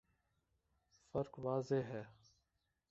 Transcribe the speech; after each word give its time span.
فرق 1.15 1.39
واضح 1.39 1.81
ہے۔ 1.91 2.03